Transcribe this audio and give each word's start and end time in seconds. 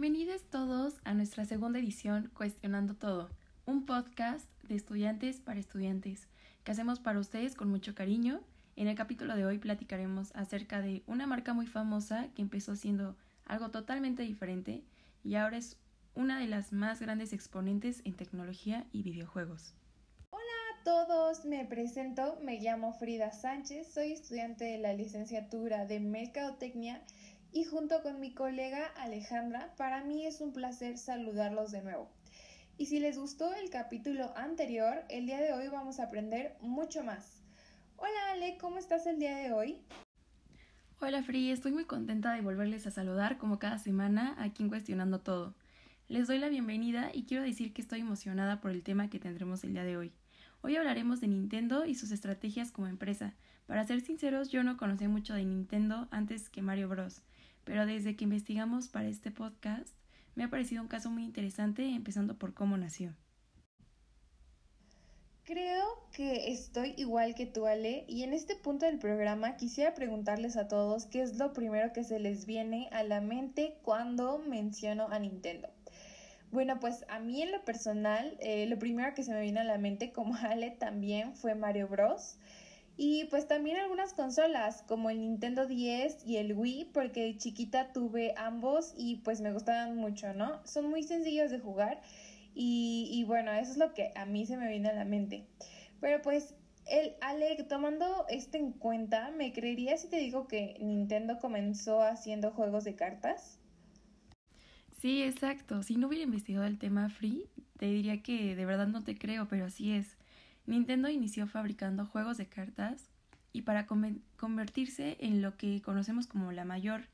Bienvenidos 0.00 0.44
todos 0.44 0.94
a 1.02 1.12
nuestra 1.12 1.44
segunda 1.44 1.80
edición 1.80 2.30
Cuestionando 2.32 2.94
Todo, 2.94 3.30
un 3.66 3.84
podcast 3.84 4.48
de 4.62 4.76
estudiantes 4.76 5.40
para 5.40 5.58
estudiantes 5.58 6.28
que 6.62 6.70
hacemos 6.70 7.00
para 7.00 7.18
ustedes 7.18 7.56
con 7.56 7.68
mucho 7.68 7.96
cariño. 7.96 8.40
En 8.76 8.86
el 8.86 8.94
capítulo 8.94 9.34
de 9.34 9.44
hoy 9.44 9.58
platicaremos 9.58 10.30
acerca 10.36 10.80
de 10.82 11.02
una 11.08 11.26
marca 11.26 11.52
muy 11.52 11.66
famosa 11.66 12.28
que 12.36 12.42
empezó 12.42 12.76
siendo 12.76 13.16
algo 13.44 13.72
totalmente 13.72 14.22
diferente 14.22 14.84
y 15.24 15.34
ahora 15.34 15.56
es 15.56 15.76
una 16.14 16.38
de 16.38 16.46
las 16.46 16.72
más 16.72 17.00
grandes 17.00 17.32
exponentes 17.32 18.00
en 18.04 18.14
tecnología 18.14 18.86
y 18.92 19.02
videojuegos. 19.02 19.74
Hola 20.30 20.42
a 20.78 20.84
todos, 20.84 21.44
me 21.44 21.64
presento, 21.64 22.38
me 22.40 22.60
llamo 22.60 22.92
Frida 22.92 23.32
Sánchez, 23.32 23.92
soy 23.92 24.12
estudiante 24.12 24.64
de 24.64 24.78
la 24.78 24.92
licenciatura 24.92 25.86
de 25.86 25.98
Mercadotecnia 25.98 27.02
y 27.52 27.64
junto 27.64 28.02
con 28.02 28.20
mi 28.20 28.32
colega 28.32 28.86
Alejandra, 28.96 29.74
para 29.76 30.04
mí 30.04 30.26
es 30.26 30.40
un 30.40 30.52
placer 30.52 30.98
saludarlos 30.98 31.72
de 31.72 31.82
nuevo. 31.82 32.10
Y 32.76 32.86
si 32.86 33.00
les 33.00 33.18
gustó 33.18 33.52
el 33.54 33.70
capítulo 33.70 34.36
anterior, 34.36 35.04
el 35.08 35.26
día 35.26 35.38
de 35.38 35.52
hoy 35.52 35.68
vamos 35.68 35.98
a 35.98 36.04
aprender 36.04 36.56
mucho 36.60 37.02
más. 37.02 37.42
Hola 37.96 38.32
Ale, 38.32 38.58
¿cómo 38.60 38.78
estás 38.78 39.06
el 39.06 39.18
día 39.18 39.36
de 39.36 39.52
hoy? 39.52 39.80
Hola 41.00 41.22
Free, 41.22 41.50
estoy 41.50 41.72
muy 41.72 41.84
contenta 41.84 42.32
de 42.32 42.42
volverles 42.42 42.86
a 42.86 42.90
saludar 42.90 43.38
como 43.38 43.58
cada 43.58 43.78
semana 43.78 44.36
aquí 44.38 44.62
en 44.62 44.68
Cuestionando 44.68 45.20
Todo. 45.20 45.54
Les 46.08 46.26
doy 46.26 46.38
la 46.38 46.48
bienvenida 46.48 47.10
y 47.12 47.24
quiero 47.24 47.42
decir 47.42 47.72
que 47.72 47.82
estoy 47.82 48.00
emocionada 48.00 48.60
por 48.60 48.70
el 48.70 48.82
tema 48.82 49.10
que 49.10 49.18
tendremos 49.18 49.64
el 49.64 49.72
día 49.72 49.84
de 49.84 49.96
hoy. 49.96 50.12
Hoy 50.60 50.76
hablaremos 50.76 51.20
de 51.20 51.28
Nintendo 51.28 51.86
y 51.86 51.94
sus 51.94 52.10
estrategias 52.10 52.72
como 52.72 52.88
empresa. 52.88 53.34
Para 53.66 53.84
ser 53.84 54.00
sinceros, 54.00 54.48
yo 54.48 54.64
no 54.64 54.76
conocía 54.76 55.08
mucho 55.08 55.34
de 55.34 55.44
Nintendo 55.44 56.08
antes 56.10 56.48
que 56.48 56.62
Mario 56.62 56.88
Bros 56.88 57.22
pero 57.68 57.84
desde 57.84 58.16
que 58.16 58.24
investigamos 58.24 58.88
para 58.88 59.08
este 59.08 59.30
podcast 59.30 59.94
me 60.34 60.44
ha 60.44 60.48
parecido 60.48 60.80
un 60.80 60.88
caso 60.88 61.10
muy 61.10 61.22
interesante, 61.22 61.86
empezando 61.86 62.38
por 62.38 62.54
cómo 62.54 62.78
nació. 62.78 63.14
Creo 65.44 65.84
que 66.10 66.50
estoy 66.50 66.94
igual 66.96 67.34
que 67.34 67.44
tú, 67.44 67.66
Ale, 67.66 68.06
y 68.08 68.22
en 68.22 68.32
este 68.32 68.56
punto 68.56 68.86
del 68.86 68.98
programa 68.98 69.58
quisiera 69.58 69.92
preguntarles 69.92 70.56
a 70.56 70.66
todos 70.66 71.04
qué 71.04 71.20
es 71.20 71.36
lo 71.36 71.52
primero 71.52 71.92
que 71.92 72.04
se 72.04 72.18
les 72.18 72.46
viene 72.46 72.88
a 72.90 73.02
la 73.02 73.20
mente 73.20 73.76
cuando 73.82 74.38
menciono 74.38 75.08
a 75.10 75.18
Nintendo. 75.18 75.68
Bueno, 76.50 76.80
pues 76.80 77.04
a 77.10 77.20
mí 77.20 77.42
en 77.42 77.52
lo 77.52 77.62
personal, 77.66 78.34
eh, 78.40 78.64
lo 78.64 78.78
primero 78.78 79.12
que 79.12 79.24
se 79.24 79.34
me 79.34 79.42
viene 79.42 79.60
a 79.60 79.64
la 79.64 79.76
mente, 79.76 80.10
como 80.10 80.36
Ale 80.40 80.70
también, 80.70 81.36
fue 81.36 81.54
Mario 81.54 81.86
Bros. 81.86 82.38
Y 83.00 83.26
pues 83.26 83.46
también 83.46 83.76
algunas 83.76 84.12
consolas 84.12 84.82
como 84.82 85.08
el 85.08 85.20
Nintendo 85.20 85.66
10 85.66 86.26
y 86.26 86.38
el 86.38 86.52
Wii, 86.52 86.90
porque 86.92 87.22
de 87.22 87.36
chiquita 87.36 87.92
tuve 87.92 88.34
ambos 88.36 88.92
y 88.96 89.18
pues 89.18 89.40
me 89.40 89.52
gustaban 89.52 89.94
mucho, 89.94 90.34
¿no? 90.34 90.60
Son 90.66 90.90
muy 90.90 91.04
sencillos 91.04 91.52
de 91.52 91.60
jugar 91.60 92.02
y, 92.56 93.22
bueno, 93.28 93.52
eso 93.52 93.70
es 93.70 93.78
lo 93.78 93.94
que 93.94 94.10
a 94.16 94.26
mí 94.26 94.46
se 94.46 94.56
me 94.56 94.68
viene 94.68 94.88
a 94.88 94.94
la 94.94 95.04
mente. 95.04 95.46
Pero 96.00 96.20
pues 96.22 96.56
el 96.86 97.14
Ale, 97.20 97.62
tomando 97.68 98.26
esto 98.28 98.58
en 98.58 98.72
cuenta, 98.72 99.30
¿me 99.30 99.52
creerías 99.52 100.00
si 100.02 100.08
te 100.08 100.16
digo 100.16 100.48
que 100.48 100.76
Nintendo 100.80 101.38
comenzó 101.38 102.02
haciendo 102.02 102.50
juegos 102.50 102.82
de 102.82 102.96
cartas? 102.96 103.60
Sí, 105.00 105.22
exacto. 105.22 105.84
Si 105.84 105.94
no 105.94 106.08
hubiera 106.08 106.24
investigado 106.24 106.66
el 106.66 106.80
tema 106.80 107.08
Free, 107.10 107.44
te 107.78 107.86
diría 107.86 108.24
que 108.24 108.56
de 108.56 108.66
verdad 108.66 108.88
no 108.88 109.04
te 109.04 109.16
creo, 109.16 109.46
pero 109.46 109.66
así 109.66 109.92
es. 109.92 110.17
Nintendo 110.68 111.08
inició 111.08 111.46
fabricando 111.46 112.04
juegos 112.04 112.36
de 112.36 112.46
cartas 112.46 113.08
y 113.54 113.62
para 113.62 113.86
convertirse 113.86 115.16
en 115.18 115.40
lo 115.40 115.56
que 115.56 115.80
conocemos 115.80 116.26
como 116.26 116.52
la 116.52 116.66
mayor 116.66 117.04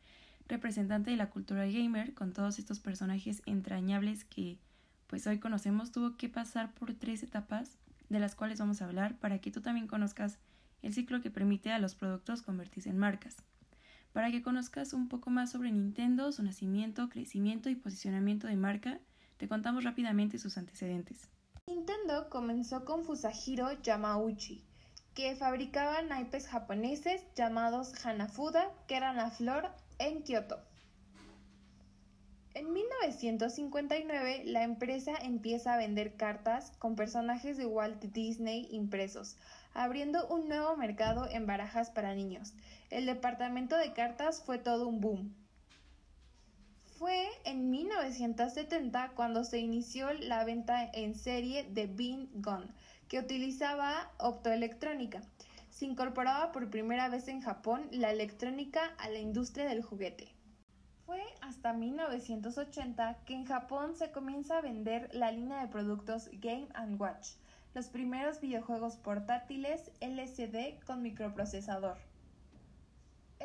representante 0.49 1.13
de 1.13 1.17
la 1.17 1.31
cultura 1.31 1.65
gamer, 1.65 2.15
con 2.15 2.33
todos 2.33 2.59
estos 2.59 2.81
personajes 2.81 3.43
entrañables 3.47 4.25
que 4.25 4.59
pues 5.07 5.29
hoy 5.29 5.39
conocemos, 5.39 5.93
tuvo 5.93 6.17
que 6.17 6.29
pasar 6.29 6.75
por 6.75 6.95
tres 6.95 7.23
etapas 7.23 7.79
de 8.09 8.19
las 8.19 8.35
cuales 8.35 8.59
vamos 8.59 8.83
a 8.83 8.87
hablar 8.87 9.17
para 9.19 9.39
que 9.39 9.53
tú 9.53 9.61
también 9.61 9.87
conozcas 9.87 10.39
el 10.83 10.93
ciclo 10.93 11.23
que 11.23 11.31
permite 11.31 11.71
a 11.71 11.79
los 11.79 11.95
productos 11.95 12.43
convertirse 12.43 12.91
en 12.91 12.99
marcas. 12.99 13.37
Para 14.13 14.33
que 14.33 14.43
conozcas 14.43 14.93
un 14.93 15.09
poco 15.09 15.31
más 15.31 15.53
sobre 15.53 15.71
Nintendo, 15.71 16.33
su 16.33 16.43
nacimiento, 16.43 17.09
crecimiento 17.09 17.71
y 17.71 17.77
posicionamiento 17.77 18.49
de 18.49 18.57
marca, 18.57 18.99
te 19.37 19.47
contamos 19.47 19.85
rápidamente 19.85 20.41
sus 20.41 20.59
antecedentes. 20.59 21.29
Nintendo 21.67 22.29
comenzó 22.29 22.85
con 22.85 23.05
Fusajiro 23.05 23.73
Yamauchi, 23.83 24.63
que 25.15 25.35
fabricaba 25.35 26.03
naipes 26.03 26.47
japoneses 26.47 27.25
llamados 27.35 28.05
Hanafuda, 28.05 28.71
que 28.87 28.97
eran 28.97 29.17
la 29.17 29.31
flor, 29.31 29.71
en 29.99 30.23
Kioto. 30.23 30.61
En 32.53 32.73
1959, 32.73 34.45
la 34.45 34.63
empresa 34.63 35.15
empieza 35.17 35.75
a 35.75 35.79
vender 35.79 36.17
cartas 36.17 36.71
con 36.79 36.97
personajes 36.97 37.57
de 37.57 37.67
Walt 37.67 38.03
Disney 38.03 38.69
impresos, 38.71 39.37
abriendo 39.73 40.29
un 40.29 40.49
nuevo 40.49 40.77
mercado 40.77 41.27
en 41.31 41.47
barajas 41.47 41.91
para 41.91 42.15
niños. 42.15 42.55
El 42.91 43.07
departamento 43.07 43.77
de 43.77 43.93
cartas 43.93 44.43
fue 44.43 44.59
todo 44.59 44.87
un 44.87 45.01
boom. 45.01 45.44
Fue 47.05 47.29
en 47.45 47.71
1970 47.71 49.11
cuando 49.15 49.45
se 49.45 49.59
inició 49.59 50.11
la 50.15 50.43
venta 50.43 50.91
en 50.91 51.15
serie 51.15 51.65
de 51.65 51.87
Bean 51.87 52.31
Gun, 52.33 52.65
que 53.09 53.19
utilizaba 53.19 54.11
optoelectrónica. 54.17 55.21
Se 55.69 55.85
incorporaba 55.85 56.51
por 56.51 56.71
primera 56.71 57.11
vez 57.11 57.29
en 57.29 57.43
Japón 57.43 57.89
la 57.91 58.11
electrónica 58.11 58.81
a 58.97 59.11
la 59.11 59.19
industria 59.19 59.67
del 59.67 59.83
juguete. 59.83 60.33
Fue 61.05 61.23
hasta 61.43 61.75
1980 61.75 63.19
que 63.27 63.35
en 63.35 63.45
Japón 63.45 63.95
se 63.97 64.11
comienza 64.11 64.57
a 64.57 64.63
vender 64.63 65.11
la 65.13 65.31
línea 65.31 65.61
de 65.61 65.69
productos 65.69 66.31
Game⁇ 66.33 66.69
Watch, 66.99 67.33
los 67.75 67.89
primeros 67.89 68.41
videojuegos 68.41 68.97
portátiles 68.97 69.91
LCD 70.01 70.83
con 70.87 71.03
microprocesador. 71.03 71.99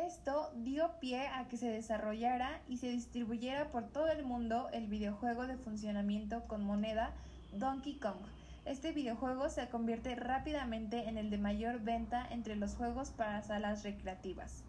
Esto 0.06 0.50
dio 0.56 0.98
pie 1.02 1.28
a 1.28 1.50
que 1.50 1.58
se 1.58 1.70
desarrollara 1.70 2.62
y 2.70 2.78
se 2.78 2.90
distribuyera 2.90 3.70
por 3.70 3.84
todo 3.90 4.08
el 4.08 4.24
mundo 4.24 4.70
el 4.72 4.88
videojuego 4.88 5.46
de 5.46 5.58
funcionamiento 5.58 6.48
con 6.48 6.64
moneda 6.64 7.12
Donkey 7.52 7.96
Kong. 7.96 8.16
Este 8.64 8.94
videojuego 8.94 9.50
se 9.50 9.68
convierte 9.68 10.16
rápidamente 10.16 11.10
en 11.10 11.18
el 11.18 11.30
de 11.30 11.38
mayor 11.38 11.82
venta 11.82 12.26
entre 12.32 12.56
los 12.56 12.76
juegos 12.76 13.10
para 13.10 13.42
salas 13.42 13.84
recreativas. 13.84 14.64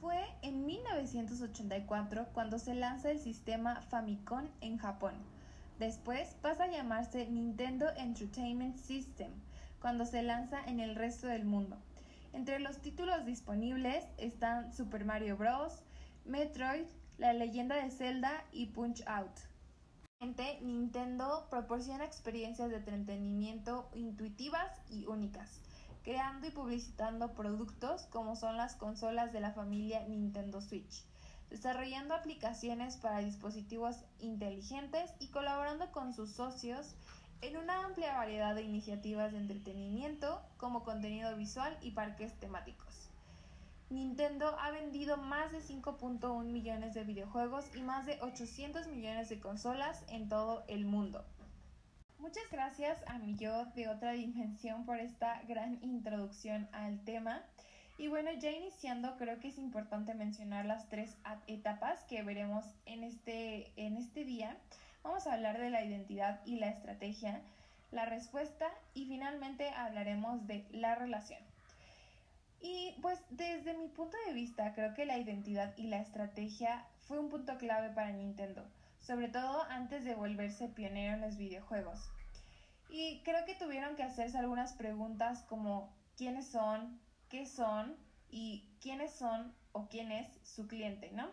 Fue 0.00 0.24
en 0.40 0.64
1984 0.64 2.28
cuando 2.32 2.58
se 2.58 2.74
lanza 2.74 3.10
el 3.10 3.18
sistema 3.18 3.82
Famicom 3.82 4.48
en 4.62 4.78
Japón. 4.78 5.12
Después 5.78 6.34
pasa 6.40 6.64
a 6.64 6.70
llamarse 6.70 7.26
Nintendo 7.26 7.90
Entertainment 7.98 8.78
System 8.78 9.30
cuando 9.82 10.06
se 10.06 10.22
lanza 10.22 10.64
en 10.64 10.80
el 10.80 10.94
resto 10.94 11.26
del 11.26 11.44
mundo. 11.44 11.76
Entre 12.32 12.60
los 12.60 12.78
títulos 12.78 13.26
disponibles 13.26 14.04
están 14.16 14.72
Super 14.72 15.04
Mario 15.04 15.36
Bros., 15.36 15.82
Metroid, 16.24 16.86
La 17.18 17.32
leyenda 17.32 17.76
de 17.76 17.90
Zelda 17.90 18.44
y 18.52 18.66
Punch 18.66 19.02
Out. 19.06 19.32
Nintendo 20.60 21.46
proporciona 21.50 22.04
experiencias 22.04 22.70
de 22.70 22.76
entretenimiento 22.76 23.88
intuitivas 23.94 24.70
y 24.90 25.06
únicas, 25.06 25.60
creando 26.04 26.46
y 26.46 26.50
publicitando 26.50 27.34
productos 27.34 28.02
como 28.10 28.36
son 28.36 28.56
las 28.56 28.74
consolas 28.74 29.32
de 29.32 29.40
la 29.40 29.52
familia 29.52 30.06
Nintendo 30.06 30.60
Switch, 30.60 31.04
desarrollando 31.48 32.14
aplicaciones 32.14 32.96
para 32.96 33.20
dispositivos 33.20 33.96
inteligentes 34.18 35.10
y 35.18 35.28
colaborando 35.28 35.90
con 35.90 36.12
sus 36.12 36.30
socios 36.30 36.94
en 37.42 37.56
una 37.56 37.84
amplia 37.84 38.14
variedad 38.14 38.54
de 38.54 38.62
iniciativas 38.62 39.32
de 39.32 39.38
entretenimiento 39.38 40.42
como 40.56 40.84
contenido 40.84 41.36
visual 41.36 41.76
y 41.80 41.92
parques 41.92 42.32
temáticos. 42.38 43.10
Nintendo 43.88 44.56
ha 44.60 44.70
vendido 44.70 45.16
más 45.16 45.50
de 45.50 45.58
5.1 45.58 46.44
millones 46.44 46.94
de 46.94 47.02
videojuegos 47.02 47.64
y 47.74 47.82
más 47.82 48.06
de 48.06 48.18
800 48.20 48.86
millones 48.86 49.28
de 49.28 49.40
consolas 49.40 50.04
en 50.08 50.28
todo 50.28 50.62
el 50.68 50.84
mundo. 50.84 51.24
Muchas 52.20 52.44
gracias 52.52 53.02
a 53.08 53.18
mi 53.18 53.34
yo 53.34 53.64
de 53.74 53.88
otra 53.88 54.12
dimensión 54.12 54.84
por 54.84 54.98
esta 54.98 55.42
gran 55.48 55.82
introducción 55.82 56.68
al 56.72 57.00
tema. 57.00 57.42
Y 57.96 58.08
bueno, 58.08 58.30
ya 58.38 58.50
iniciando, 58.50 59.16
creo 59.16 59.40
que 59.40 59.48
es 59.48 59.58
importante 59.58 60.14
mencionar 60.14 60.66
las 60.66 60.88
tres 60.88 61.16
etapas 61.46 62.04
que 62.04 62.22
veremos 62.22 62.64
en 62.86 63.02
este, 63.02 63.72
en 63.76 63.96
este 63.96 64.24
día. 64.24 64.56
Vamos 65.02 65.26
a 65.26 65.34
hablar 65.34 65.58
de 65.58 65.70
la 65.70 65.82
identidad 65.82 66.40
y 66.44 66.56
la 66.56 66.68
estrategia, 66.68 67.40
la 67.90 68.04
respuesta 68.04 68.66
y 68.92 69.06
finalmente 69.06 69.70
hablaremos 69.70 70.46
de 70.46 70.66
la 70.72 70.94
relación. 70.94 71.40
Y 72.60 72.94
pues 73.00 73.18
desde 73.30 73.76
mi 73.78 73.88
punto 73.88 74.16
de 74.26 74.34
vista 74.34 74.74
creo 74.74 74.92
que 74.92 75.06
la 75.06 75.16
identidad 75.16 75.74
y 75.78 75.84
la 75.84 76.00
estrategia 76.00 76.84
fue 77.08 77.18
un 77.18 77.30
punto 77.30 77.56
clave 77.56 77.90
para 77.90 78.12
Nintendo, 78.12 78.62
sobre 79.00 79.28
todo 79.28 79.62
antes 79.64 80.04
de 80.04 80.14
volverse 80.14 80.68
pionero 80.68 81.14
en 81.14 81.22
los 81.22 81.38
videojuegos. 81.38 82.10
Y 82.90 83.22
creo 83.24 83.46
que 83.46 83.54
tuvieron 83.54 83.96
que 83.96 84.02
hacerse 84.02 84.36
algunas 84.36 84.74
preguntas 84.74 85.42
como 85.48 85.94
quiénes 86.16 86.48
son, 86.48 87.00
qué 87.30 87.46
son 87.46 87.96
y 88.28 88.68
quiénes 88.82 89.12
son 89.14 89.54
o 89.72 89.88
quién 89.88 90.12
es 90.12 90.28
su 90.42 90.66
cliente, 90.66 91.10
¿no? 91.12 91.30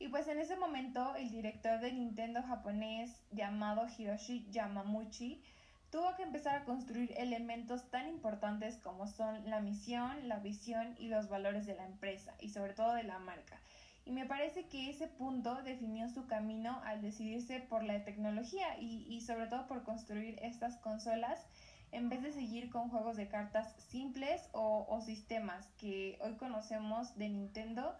Y 0.00 0.08
pues 0.08 0.28
en 0.28 0.38
ese 0.38 0.56
momento 0.56 1.14
el 1.16 1.30
director 1.30 1.78
de 1.78 1.92
Nintendo 1.92 2.42
japonés 2.42 3.22
llamado 3.32 3.86
Hiroshi 3.86 4.48
Yamamuchi 4.50 5.42
tuvo 5.90 6.16
que 6.16 6.22
empezar 6.22 6.56
a 6.56 6.64
construir 6.64 7.12
elementos 7.18 7.90
tan 7.90 8.08
importantes 8.08 8.78
como 8.78 9.06
son 9.06 9.50
la 9.50 9.60
misión, 9.60 10.26
la 10.26 10.38
visión 10.38 10.94
y 10.98 11.08
los 11.08 11.28
valores 11.28 11.66
de 11.66 11.74
la 11.74 11.84
empresa 11.84 12.34
y 12.40 12.48
sobre 12.48 12.72
todo 12.72 12.94
de 12.94 13.02
la 13.02 13.18
marca. 13.18 13.60
Y 14.06 14.12
me 14.12 14.24
parece 14.24 14.68
que 14.68 14.88
ese 14.88 15.06
punto 15.06 15.62
definió 15.64 16.08
su 16.08 16.26
camino 16.26 16.80
al 16.86 17.02
decidirse 17.02 17.60
por 17.60 17.82
la 17.82 18.02
tecnología 18.02 18.78
y, 18.78 19.20
sobre 19.20 19.48
todo 19.48 19.66
por 19.66 19.82
construir 19.82 20.38
estas 20.40 20.78
consolas 20.78 21.44
en 21.92 22.08
vez 22.08 22.22
de 22.22 22.32
seguir 22.32 22.70
con 22.70 22.88
juegos 22.88 23.18
de 23.18 23.28
cartas 23.28 23.74
simples 23.76 24.48
o 24.52 24.98
sistemas 25.04 25.66
que 25.76 26.18
hoy 26.22 26.36
conocemos 26.36 27.18
de 27.18 27.28
Nintendo 27.28 27.94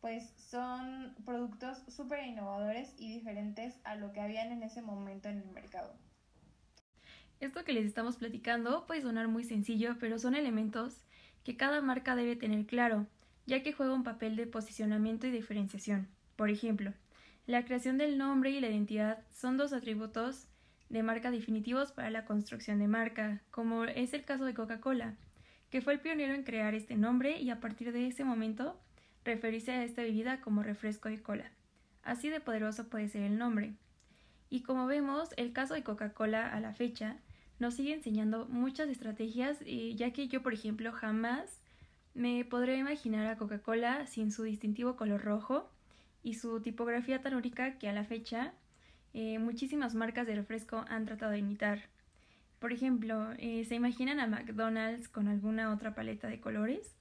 pues 0.00 0.32
son 0.36 1.14
productos 1.24 1.82
súper 1.88 2.26
innovadores 2.26 2.94
y 2.98 3.12
diferentes 3.12 3.78
a 3.84 3.96
lo 3.96 4.12
que 4.12 4.20
habían 4.20 4.52
en 4.52 4.62
ese 4.62 4.82
momento 4.82 5.28
en 5.28 5.38
el 5.38 5.50
mercado. 5.50 5.94
Esto 7.40 7.64
que 7.64 7.72
les 7.72 7.86
estamos 7.86 8.16
platicando 8.16 8.86
puede 8.86 9.02
sonar 9.02 9.28
muy 9.28 9.44
sencillo, 9.44 9.96
pero 9.98 10.18
son 10.18 10.34
elementos 10.34 11.02
que 11.44 11.56
cada 11.56 11.80
marca 11.80 12.14
debe 12.14 12.36
tener 12.36 12.66
claro, 12.66 13.06
ya 13.46 13.62
que 13.62 13.72
juega 13.72 13.94
un 13.94 14.04
papel 14.04 14.36
de 14.36 14.46
posicionamiento 14.46 15.26
y 15.26 15.30
diferenciación. 15.30 16.08
Por 16.36 16.50
ejemplo, 16.50 16.92
la 17.46 17.64
creación 17.64 17.98
del 17.98 18.18
nombre 18.18 18.50
y 18.50 18.60
la 18.60 18.68
identidad 18.68 19.24
son 19.30 19.56
dos 19.56 19.72
atributos 19.72 20.46
de 20.88 21.02
marca 21.02 21.30
definitivos 21.30 21.92
para 21.92 22.10
la 22.10 22.24
construcción 22.24 22.78
de 22.78 22.88
marca, 22.88 23.42
como 23.50 23.84
es 23.84 24.12
el 24.12 24.24
caso 24.24 24.44
de 24.44 24.54
Coca-Cola, 24.54 25.16
que 25.70 25.80
fue 25.80 25.94
el 25.94 26.00
pionero 26.00 26.34
en 26.34 26.42
crear 26.42 26.74
este 26.74 26.96
nombre 26.96 27.40
y 27.40 27.50
a 27.50 27.60
partir 27.60 27.92
de 27.92 28.06
ese 28.06 28.24
momento 28.24 28.78
referirse 29.24 29.72
a 29.72 29.84
esta 29.84 30.02
bebida 30.02 30.40
como 30.40 30.62
refresco 30.62 31.08
de 31.08 31.22
cola. 31.22 31.50
Así 32.02 32.28
de 32.28 32.40
poderoso 32.40 32.88
puede 32.88 33.08
ser 33.08 33.22
el 33.22 33.38
nombre. 33.38 33.74
Y 34.48 34.62
como 34.62 34.86
vemos, 34.86 35.30
el 35.36 35.52
caso 35.52 35.74
de 35.74 35.84
Coca-Cola 35.84 36.48
a 36.48 36.60
la 36.60 36.72
fecha 36.74 37.16
nos 37.58 37.74
sigue 37.74 37.92
enseñando 37.92 38.46
muchas 38.46 38.88
estrategias, 38.88 39.58
ya 39.94 40.12
que 40.12 40.28
yo, 40.28 40.42
por 40.42 40.54
ejemplo, 40.54 40.92
jamás 40.92 41.60
me 42.14 42.44
podré 42.44 42.76
imaginar 42.76 43.26
a 43.26 43.36
Coca-Cola 43.36 44.06
sin 44.06 44.32
su 44.32 44.42
distintivo 44.42 44.96
color 44.96 45.22
rojo 45.22 45.70
y 46.22 46.34
su 46.34 46.60
tipografía 46.60 47.20
tan 47.22 47.34
única 47.34 47.78
que 47.78 47.88
a 47.88 47.92
la 47.92 48.04
fecha 48.04 48.54
eh, 49.12 49.38
muchísimas 49.38 49.94
marcas 49.94 50.26
de 50.26 50.34
refresco 50.34 50.84
han 50.88 51.04
tratado 51.04 51.32
de 51.32 51.38
imitar. 51.38 51.80
Por 52.58 52.72
ejemplo, 52.72 53.32
eh, 53.38 53.64
¿se 53.64 53.74
imaginan 53.74 54.20
a 54.20 54.26
McDonald's 54.26 55.08
con 55.08 55.28
alguna 55.28 55.72
otra 55.72 55.94
paleta 55.94 56.28
de 56.28 56.40
colores? 56.40 56.96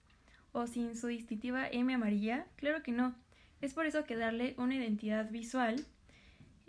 ¿O 0.51 0.68
sin 0.68 0.96
su 0.96 1.07
distintiva 1.07 1.68
M 1.68 1.94
amarilla? 1.94 2.46
Claro 2.56 2.84
que 2.84 2.92
no. 2.92 3.16
Es 3.62 3.74
por 3.74 3.86
eso 3.86 4.04
que 4.06 4.16
darle 4.16 4.56
una 4.57 4.75
identidad 4.75 5.30
visual 5.30 5.86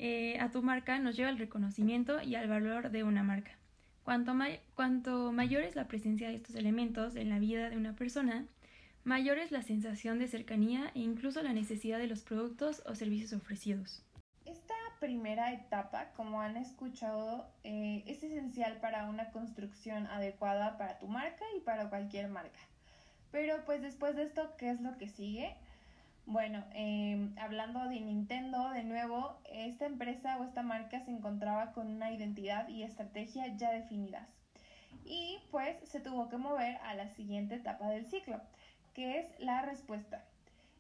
eh, 0.03 0.39
a 0.41 0.51
tu 0.51 0.63
marca 0.63 0.99
nos 0.99 1.15
lleva 1.15 1.29
al 1.29 1.37
reconocimiento 1.37 2.23
y 2.23 2.35
al 2.35 2.49
valor 2.49 2.91
de 2.91 3.05
una 3.05 3.23
marca. 3.23 3.51
Cuanto, 4.03 5.31
mayor 5.31 5.63
es 5.63 5.77
la 5.77 5.89
presencia 5.89 6.29
de 6.29 6.37
estos 6.37 6.55
elementos 6.55 7.17
en 7.17 7.29
la 7.29 7.39
vida 7.39 7.69
de 7.69 7.77
una 7.77 7.95
persona, 7.95 8.47
mayor 9.05 9.37
es 9.37 9.53
la 9.53 9.61
sensación 9.61 10.19
de 10.19 10.27
cercanía 10.27 10.91
e 10.95 11.01
incluso 11.01 11.43
la 11.43 11.53
necesidad 11.53 11.99
de 11.99 12.07
los 12.07 12.23
productos 12.23 12.83
o 12.87 12.95
servicios 12.95 13.35
ofrecidos. 13.35 14.03
Esta 14.47 14.75
primera 15.01 15.53
etapa, 15.53 16.13
como 16.17 16.41
han 16.41 16.57
escuchado, 16.57 17.47
eh, 17.63 18.03
es 18.07 18.23
esencial 18.23 18.79
para 18.81 19.07
una 19.07 19.31
construcción 19.33 20.07
adecuada 20.07 20.79
para 20.79 20.99
tu 20.99 21.09
marca 21.09 21.45
y 21.59 21.61
para 21.61 21.91
cualquier 21.91 22.31
marca. 22.31 22.59
Pero 23.31 23.65
pues 23.65 23.83
después 23.83 24.17
de 24.17 24.25
esto, 24.25 24.57
¿qué 24.57 24.71
es 24.71 24.81
lo 24.81 24.97
que 24.99 25.09
sigue? 25.09 25.57
Bueno, 26.27 26.65
em, 26.75 27.37
hablando 27.39 27.89
de 27.89 28.01
Nintendo, 28.01 28.71
de 28.71 28.85
nuevo, 28.85 29.37
esta 29.53 29.87
empresa 29.87 30.39
o 30.39 30.45
esta 30.45 30.63
marca 30.63 31.01
se 31.05 31.11
encontraba 31.11 31.73
con 31.73 31.89
una 31.89 32.13
identidad 32.13 32.69
y 32.69 32.83
estrategia 32.83 33.49
ya 33.57 33.73
definidas. 33.73 34.29
Y 35.05 35.39
pues 35.51 35.77
se 35.89 36.01
tuvo 36.01 36.29
que 36.29 36.37
mover 36.37 36.77
a 36.85 36.95
la 36.95 37.09
siguiente 37.09 37.57
etapa 37.57 37.89
del 37.89 38.07
ciclo, 38.07 38.41
que 38.95 39.19
es 39.19 39.41
la 39.41 39.63
respuesta. 39.63 40.25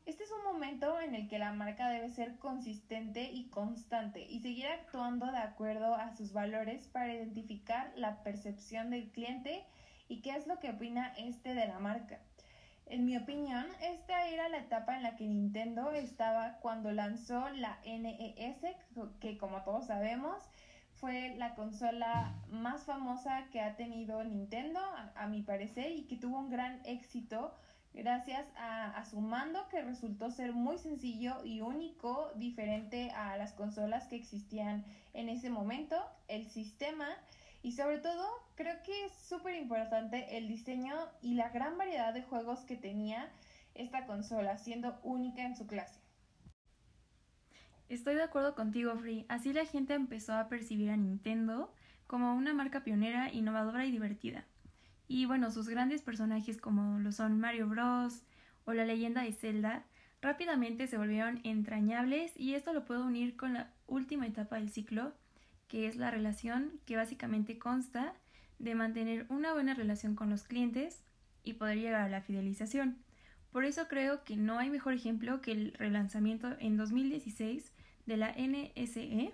Este 0.06 0.24
es 0.24 0.30
un 0.32 0.44
momento 0.44 1.00
en 1.00 1.14
el 1.14 1.28
que 1.28 1.38
la 1.38 1.52
marca 1.52 1.88
debe 1.88 2.10
ser 2.10 2.36
consistente 2.38 3.30
y 3.32 3.48
constante 3.48 4.26
y 4.28 4.40
seguir 4.40 4.66
actuando 4.66 5.30
de 5.30 5.38
acuerdo 5.38 5.94
a 5.94 6.16
sus 6.16 6.32
valores 6.32 6.88
para 6.88 7.12
identificar 7.12 7.92
la 7.96 8.22
percepción 8.22 8.90
del 8.90 9.10
cliente 9.10 9.64
y 10.08 10.20
qué 10.22 10.36
es 10.36 10.46
lo 10.46 10.58
que 10.58 10.70
opina 10.70 11.12
este 11.16 11.54
de 11.54 11.66
la 11.66 11.78
marca. 11.78 12.18
En 12.90 13.04
mi 13.04 13.16
opinión, 13.16 13.66
esta 13.80 14.26
era 14.26 14.48
la 14.48 14.58
etapa 14.58 14.96
en 14.96 15.04
la 15.04 15.14
que 15.14 15.24
Nintendo 15.24 15.92
estaba 15.92 16.58
cuando 16.60 16.90
lanzó 16.90 17.48
la 17.50 17.78
NES, 17.84 18.56
que 19.20 19.38
como 19.38 19.62
todos 19.62 19.86
sabemos 19.86 20.42
fue 20.94 21.36
la 21.36 21.54
consola 21.54 22.34
más 22.50 22.82
famosa 22.82 23.46
que 23.52 23.60
ha 23.60 23.76
tenido 23.76 24.24
Nintendo, 24.24 24.80
a, 25.14 25.28
mi 25.28 25.40
parecer, 25.40 25.92
y 25.92 26.02
que 26.08 26.16
tuvo 26.16 26.40
un 26.40 26.50
gran 26.50 26.80
éxito 26.84 27.54
gracias 27.94 28.44
a, 28.56 29.04
su 29.04 29.20
mando 29.20 29.68
que 29.68 29.82
resultó 29.82 30.32
ser 30.32 30.52
muy 30.52 30.76
sencillo 30.76 31.44
y 31.44 31.60
único, 31.60 32.32
diferente 32.34 33.12
a 33.12 33.36
las 33.36 33.52
consolas 33.52 34.08
que 34.08 34.16
existían 34.16 34.84
en 35.14 35.28
ese 35.28 35.48
momento, 35.48 35.96
el 36.26 36.48
sistema 36.48 37.06
y 37.62 37.72
sobre 37.72 37.98
todo, 37.98 38.26
creo 38.54 38.82
que 38.82 39.06
es 39.06 39.12
súper 39.12 39.54
importante 39.54 40.38
el 40.38 40.48
diseño 40.48 40.94
y 41.20 41.34
la 41.34 41.50
gran 41.50 41.76
variedad 41.76 42.14
de 42.14 42.22
juegos 42.22 42.60
que 42.60 42.76
tenía 42.76 43.30
esta 43.74 44.06
consola, 44.06 44.58
siendo 44.58 44.98
única 45.02 45.42
en 45.42 45.56
su 45.56 45.66
clase. 45.66 46.00
Estoy 47.88 48.14
de 48.14 48.22
acuerdo 48.22 48.54
contigo, 48.54 48.96
Free. 48.96 49.26
Así 49.28 49.52
la 49.52 49.66
gente 49.66 49.94
empezó 49.94 50.34
a 50.34 50.48
percibir 50.48 50.90
a 50.90 50.96
Nintendo 50.96 51.72
como 52.06 52.34
una 52.34 52.54
marca 52.54 52.82
pionera, 52.82 53.32
innovadora 53.32 53.84
y 53.84 53.90
divertida. 53.90 54.44
Y 55.08 55.26
bueno, 55.26 55.50
sus 55.50 55.68
grandes 55.68 56.02
personajes 56.02 56.56
como 56.56 57.00
lo 57.00 57.12
son 57.12 57.40
Mario 57.40 57.68
Bros. 57.68 58.22
o 58.64 58.72
la 58.72 58.84
leyenda 58.84 59.22
de 59.22 59.32
Zelda 59.32 59.84
rápidamente 60.22 60.86
se 60.86 60.98
volvieron 60.98 61.40
entrañables 61.44 62.32
y 62.36 62.54
esto 62.54 62.72
lo 62.72 62.84
puedo 62.84 63.04
unir 63.04 63.36
con 63.36 63.54
la 63.54 63.72
última 63.86 64.26
etapa 64.26 64.56
del 64.56 64.70
ciclo, 64.70 65.12
que 65.70 65.86
es 65.86 65.96
la 65.96 66.10
relación 66.10 66.72
que 66.84 66.96
básicamente 66.96 67.58
consta 67.58 68.12
de 68.58 68.74
mantener 68.74 69.24
una 69.28 69.52
buena 69.52 69.72
relación 69.72 70.16
con 70.16 70.28
los 70.28 70.42
clientes 70.42 71.04
y 71.44 71.54
poder 71.54 71.78
llegar 71.78 72.02
a 72.02 72.08
la 72.08 72.20
fidelización. 72.20 72.98
Por 73.52 73.64
eso 73.64 73.86
creo 73.88 74.24
que 74.24 74.36
no 74.36 74.58
hay 74.58 74.68
mejor 74.68 74.94
ejemplo 74.94 75.40
que 75.40 75.52
el 75.52 75.72
relanzamiento 75.74 76.56
en 76.58 76.76
2016 76.76 77.72
de 78.04 78.16
la 78.16 78.34
NSE, 78.36 79.32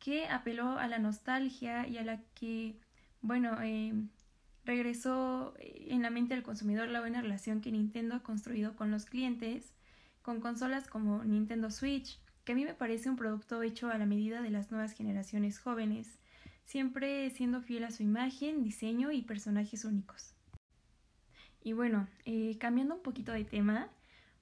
que 0.00 0.26
apeló 0.26 0.78
a 0.78 0.88
la 0.88 0.98
nostalgia 0.98 1.86
y 1.86 1.96
a 1.96 2.02
la 2.02 2.20
que, 2.34 2.76
bueno, 3.22 3.56
eh, 3.62 3.94
regresó 4.64 5.54
en 5.58 6.02
la 6.02 6.10
mente 6.10 6.34
del 6.34 6.42
consumidor 6.42 6.88
la 6.88 7.00
buena 7.00 7.22
relación 7.22 7.60
que 7.60 7.70
Nintendo 7.70 8.16
ha 8.16 8.22
construido 8.24 8.74
con 8.74 8.90
los 8.90 9.06
clientes, 9.06 9.72
con 10.22 10.40
consolas 10.40 10.88
como 10.88 11.22
Nintendo 11.24 11.70
Switch, 11.70 12.20
que 12.48 12.52
a 12.52 12.54
mí 12.54 12.64
me 12.64 12.72
parece 12.72 13.10
un 13.10 13.16
producto 13.16 13.62
hecho 13.62 13.90
a 13.90 13.98
la 13.98 14.06
medida 14.06 14.40
de 14.40 14.48
las 14.48 14.70
nuevas 14.70 14.94
generaciones 14.94 15.58
jóvenes, 15.58 16.18
siempre 16.64 17.28
siendo 17.28 17.60
fiel 17.60 17.84
a 17.84 17.90
su 17.90 18.02
imagen, 18.02 18.62
diseño 18.62 19.12
y 19.12 19.20
personajes 19.20 19.84
únicos. 19.84 20.32
Y 21.62 21.74
bueno, 21.74 22.08
eh, 22.24 22.56
cambiando 22.58 22.94
un 22.94 23.02
poquito 23.02 23.32
de 23.32 23.44
tema, 23.44 23.90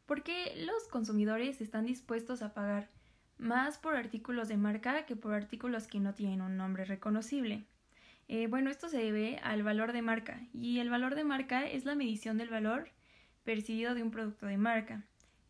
¿por 0.07 0.23
qué 0.23 0.55
los 0.65 0.87
consumidores 0.87 1.61
están 1.61 1.85
dispuestos 1.85 2.43
a 2.43 2.55
pagar 2.55 2.91
más 3.39 3.79
por 3.79 3.97
artículos 3.97 4.47
de 4.47 4.57
marca 4.57 5.05
que 5.05 5.17
por 5.17 5.35
artículos 5.35 5.89
que 5.89 5.99
no 5.99 6.15
tienen 6.15 6.43
un 6.43 6.57
nombre 6.57 6.85
reconocible? 6.85 7.65
Eh, 8.29 8.47
bueno, 8.47 8.71
esto 8.71 8.89
se 8.89 8.99
debe 8.99 9.41
al 9.43 9.65
valor 9.65 9.93
de 9.93 10.03
marca, 10.03 10.47
y 10.55 10.79
el 10.79 10.91
valor 10.91 11.17
de 11.17 11.25
marca 11.25 11.67
es 11.67 11.85
la 11.85 11.97
medición 11.97 12.39
del 12.39 12.51
valor 12.51 12.89
percibido 13.43 13.97
de 13.97 14.05
un 14.05 14.13
producto 14.13 14.47
de 14.47 14.59
marca. 14.59 15.03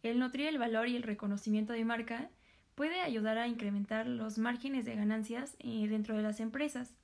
El 0.02 0.20
nutrir 0.20 0.46
el 0.46 0.56
valor 0.56 0.88
y 0.88 0.96
el 0.96 1.02
reconocimiento 1.02 1.75
de 1.75 1.84
marca 1.84 2.30
puede 2.76 3.00
ayudar 3.00 3.38
a 3.38 3.49
incrementar 3.49 4.06
los 4.06 4.38
márgenes 4.38 4.85
de 4.85 4.95
ganancias 4.95 5.56
eh, 5.59 5.88
dentro 5.88 6.14
de 6.14 6.23
las 6.23 6.38
empresas. 6.38 6.95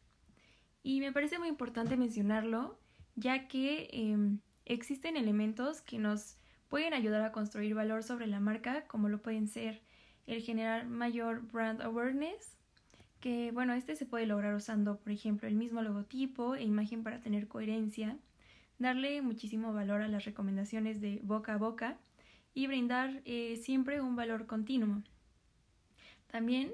Y 0.85 1.01
me 1.01 1.13
parece 1.13 1.39
muy 1.39 1.49
importante 1.49 1.97
mencionarlo, 1.97 2.79
ya 3.17 3.49
que 3.49 3.89
em, 3.91 4.39
existen 4.67 5.17
elementos 5.17 5.81
que 5.81 5.99
nos 5.99 6.37
pueden 6.69 6.95
ayudar 6.95 7.23
a 7.23 7.33
construir 7.33 7.75
valor 7.75 8.03
sobre 8.03 8.27
la 8.27 8.39
marca, 8.39 8.85
como 8.87 9.09
lo 9.09 9.23
pueden 9.23 9.49
ser 9.49 9.83
el 10.27 10.43
generar 10.43 10.87
mayor 10.87 11.41
brand 11.51 11.81
awareness, 11.81 12.59
que 13.21 13.51
bueno, 13.53 13.73
este 13.73 13.97
se 13.97 14.05
puede 14.05 14.27
lograr 14.27 14.55
usando, 14.55 14.99
por 14.99 15.11
ejemplo, 15.11 15.49
el 15.49 15.55
mismo 15.55 15.81
logotipo 15.81 16.55
e 16.55 16.65
imagen 16.65 17.03
para 17.03 17.21
tener 17.21 17.49
coherencia, 17.49 18.19
darle 18.79 19.23
muchísimo 19.23 19.73
valor 19.73 20.03
a 20.03 20.09
las 20.09 20.25
recomendaciones 20.25 21.01
de 21.01 21.21
boca 21.23 21.55
a 21.55 21.57
boca 21.57 21.99
y 22.53 22.67
brindar 22.67 23.23
eh, 23.25 23.57
siempre 23.63 24.03
un 24.03 24.17
valor 24.17 24.47
continuo. 24.47 25.03
También 26.33 26.73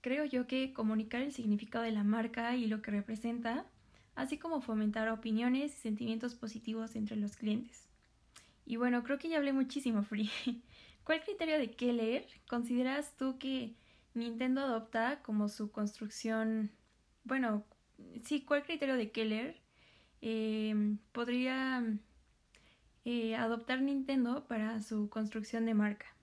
creo 0.00 0.24
yo 0.24 0.46
que 0.46 0.72
comunicar 0.72 1.20
el 1.20 1.30
significado 1.30 1.84
de 1.84 1.92
la 1.92 2.04
marca 2.04 2.56
y 2.56 2.66
lo 2.66 2.80
que 2.80 2.90
representa, 2.90 3.66
así 4.14 4.38
como 4.38 4.62
fomentar 4.62 5.10
opiniones 5.10 5.72
y 5.74 5.76
sentimientos 5.76 6.34
positivos 6.34 6.96
entre 6.96 7.16
los 7.16 7.36
clientes. 7.36 7.86
Y 8.64 8.76
bueno, 8.76 9.04
creo 9.04 9.18
que 9.18 9.28
ya 9.28 9.36
hablé 9.36 9.52
muchísimo, 9.52 10.02
Free. 10.04 10.30
¿Cuál 11.04 11.22
criterio 11.22 11.58
de 11.58 11.70
qué 11.70 11.92
leer 11.92 12.26
consideras 12.48 13.14
tú 13.18 13.38
que 13.38 13.74
Nintendo 14.14 14.62
adopta 14.62 15.20
como 15.20 15.50
su 15.50 15.70
construcción? 15.70 16.70
Bueno, 17.24 17.62
sí, 18.22 18.40
¿cuál 18.40 18.62
criterio 18.62 18.96
de 18.96 19.10
qué 19.10 19.26
leer 19.26 19.60
eh, 20.22 20.96
podría 21.12 21.84
eh, 23.04 23.36
adoptar 23.36 23.82
Nintendo 23.82 24.46
para 24.48 24.80
su 24.80 25.10
construcción 25.10 25.66
de 25.66 25.74
marca? 25.74 26.13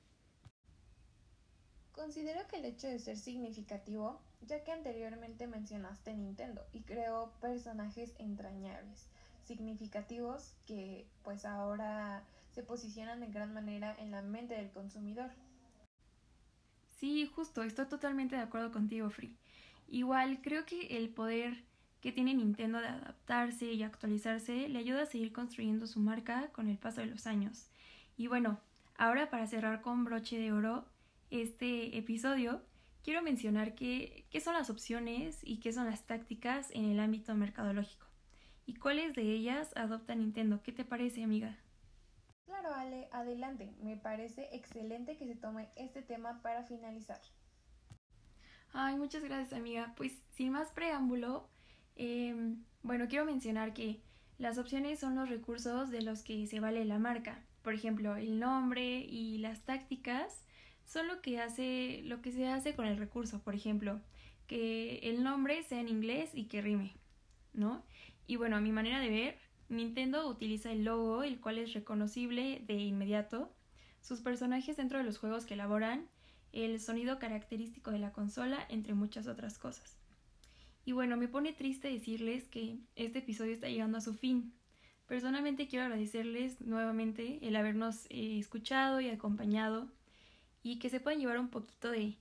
Considero 2.01 2.48
que 2.48 2.58
el 2.58 2.65
hecho 2.65 2.88
de 2.88 2.98
ser 2.98 3.15
significativo, 3.15 4.20
ya 4.41 4.63
que 4.63 4.72
anteriormente 4.72 5.46
mencionaste 5.46 6.15
Nintendo 6.15 6.65
y 6.74 6.81
creó 6.81 7.31
personajes 7.39 8.15
entrañables, 8.17 9.08
significativos 9.43 10.55
que 10.65 11.05
pues 11.24 11.46
ahora 11.46 12.24
se 12.50 12.63
posicionan 12.63 13.20
de 13.20 13.27
gran 13.27 13.53
manera 13.53 13.96
en 14.00 14.10
la 14.10 14.24
mente 14.24 14.55
del 14.55 14.72
consumidor. 14.72 15.29
Sí, 17.00 17.27
justo, 17.27 17.62
estoy 17.62 17.86
totalmente 17.86 18.36
de 18.36 18.41
acuerdo 18.41 18.72
contigo, 18.72 19.12
Free. 19.12 19.38
Igual 19.88 20.41
creo 20.41 20.65
que 20.65 20.98
el 20.98 21.10
poder 21.10 21.65
que 22.01 22.12
tiene 22.12 22.34
Nintendo 22.34 22.79
de 22.79 22.88
adaptarse 22.88 23.74
y 23.74 23.84
actualizarse 23.84 24.67
le 24.70 24.79
ayuda 24.79 25.03
a 25.03 25.05
seguir 25.05 25.31
construyendo 25.31 25.86
su 25.86 26.00
marca 26.00 26.50
con 26.51 26.67
el 26.67 26.79
paso 26.79 27.01
de 27.01 27.08
los 27.08 27.27
años. 27.27 27.70
Y 28.17 28.25
bueno, 28.25 28.60
ahora 28.98 29.29
para 29.29 29.46
cerrar 29.46 29.81
con 29.81 30.03
broche 30.03 30.39
de 30.39 30.51
oro 30.51 30.90
este 31.32 31.98
episodio, 31.98 32.62
quiero 33.04 33.24
mencionar 33.24 33.74
qué 33.74 34.26
son 34.44 34.54
las 34.54 34.70
opciones 34.70 35.40
y 35.42 35.60
qué 35.60 35.74
son 35.74 35.88
las 35.88 36.06
tácticas 36.06 36.70
en 36.72 36.86
el 36.86 37.00
ámbito 37.00 37.34
mercadológico. 37.34 38.06
¿Y 38.66 38.76
cuáles 38.76 39.16
de 39.16 39.24
ellas 39.24 39.72
adopta 39.76 40.14
Nintendo? 40.14 40.62
¿Qué 40.62 40.72
te 40.72 40.86
parece, 40.86 41.24
amiga? 41.24 41.58
Claro, 42.46 42.74
Ale, 42.76 43.08
adelante. 43.12 43.74
Me 43.82 43.98
parece 43.98 44.50
excelente 44.54 45.18
que 45.18 45.26
se 45.26 45.36
tome 45.36 45.70
este 45.76 46.02
tema 46.02 46.42
para 46.42 46.64
finalizar. 46.64 47.20
Ay, 48.74 48.98
muchas 48.98 49.24
gracias, 49.24 49.54
amiga. 49.54 49.94
Pues 49.96 50.22
sin 50.30 50.52
más 50.52 50.72
preámbulo, 50.72 51.50
em, 51.96 52.64
bueno, 52.84 53.08
quiero 53.08 53.26
mencionar 53.26 53.74
que 53.74 54.02
las 54.38 54.58
opciones 54.58 55.00
son 55.00 55.16
los 55.16 55.30
recursos 55.30 55.90
de 55.90 56.02
los 56.02 56.24
que 56.24 56.48
se 56.48 56.60
vale 56.60 56.86
la 56.86 57.00
marca. 57.00 57.44
Por 57.62 57.74
ejemplo, 57.74 58.16
el 58.16 58.40
nombre 58.40 59.00
y 59.00 59.38
las 59.38 59.62
tácticas 59.66 60.46
son 60.86 61.08
lo 61.08 61.22
que 61.22 61.40
hace, 61.40 62.02
lo 62.06 62.22
que 62.22 62.32
se 62.32 62.48
hace 62.48 62.76
con 62.76 62.86
el 62.86 62.98
recurso. 62.98 63.42
Por 63.42 63.56
ejemplo, 63.56 64.00
que 64.48 65.00
el 65.04 65.24
nombre 65.24 65.64
sea 65.64 65.80
en 65.80 65.88
inglés 65.88 66.32
y 66.34 66.46
que 66.46 66.62
rime, 66.62 66.94
¿no? 67.54 67.84
Y 68.28 68.36
bueno, 68.36 68.58
a 68.58 68.62
mi 68.62 68.72
manera 68.72 69.00
de 69.00 69.10
ver, 69.10 69.38
Nintendo 69.70 70.28
utiliza 70.28 70.72
el 70.72 70.84
logo, 70.84 71.24
el 71.24 71.40
cual 71.40 71.58
es 71.58 71.74
reconocible 71.74 72.62
de 72.68 72.76
inmediato, 72.76 73.54
sus 74.02 74.20
personajes 74.20 74.78
dentro 74.78 74.98
de 74.98 75.06
los 75.06 75.18
juegos 75.18 75.46
que 75.46 75.54
elaboran, 75.54 76.10
el 76.52 76.80
sonido 76.82 77.20
característico 77.20 77.92
de 77.92 78.00
la 78.00 78.12
consola, 78.12 78.66
entre 78.70 78.94
muchas 78.94 79.28
otras 79.28 79.58
cosas. 79.58 79.98
Y 80.84 80.92
bueno, 80.92 81.16
me 81.16 81.28
pone 81.28 81.54
triste 81.54 81.88
decirles 81.88 82.48
que 82.50 82.80
este 82.96 83.20
episodio 83.20 83.54
está 83.54 83.70
llegando 83.70 83.98
a 83.98 84.02
su 84.02 84.14
fin. 84.14 84.54
Personalmente 85.08 85.68
quiero 85.68 85.86
agradecerles 85.86 86.60
nuevamente 86.62 87.40
el 87.42 87.56
habernos 87.56 88.06
eh, 88.10 88.40
escuchado 88.40 89.00
y 89.00 89.10
acompañado 89.10 89.90
y 90.63 90.80
que 90.80 90.89
se 90.89 91.00
puedan 91.00 91.20
llevar 91.20 91.39
un 91.39 91.50
poquito 91.50 91.89
de, 91.91 92.18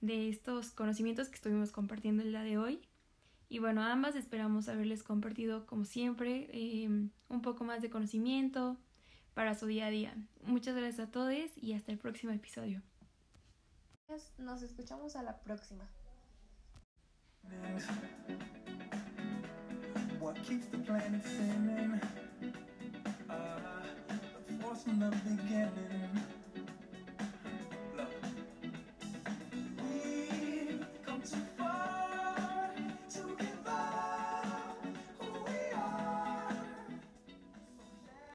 de 0.00 0.28
estos 0.28 0.70
conocimientos 0.70 1.28
que 1.28 1.36
estuvimos 1.36 1.72
compartiendo 1.72 2.22
el 2.22 2.30
día 2.30 2.42
de 2.42 2.58
hoy 2.58 2.80
y 3.52 3.58
bueno, 3.58 3.82
ambas 3.82 4.16
esperamos 4.16 4.70
haberles 4.70 5.02
compartido, 5.02 5.66
como 5.66 5.84
siempre, 5.84 6.48
em, 6.54 7.10
un 7.28 7.42
poco 7.42 7.64
más 7.64 7.82
de 7.82 7.90
conocimiento 7.90 8.78
para 9.34 9.54
su 9.54 9.66
día 9.66 9.88
a 9.88 9.90
día. 9.90 10.16
Muchas 10.42 10.74
gracias 10.74 11.06
a 11.06 11.10
todos 11.10 11.34
y 11.58 11.74
hasta 11.74 11.92
el 11.92 11.98
próximo 11.98 12.32
episodio. 12.32 12.80
Nos 14.38 14.62
escuchamos 14.62 15.16
a 15.16 15.22
la 15.22 15.38
próxima. 15.40 15.86
What 20.18 20.38